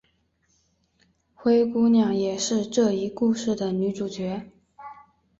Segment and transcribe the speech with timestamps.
[1.35, 4.41] 灰姑娘也是这一故事的女主角。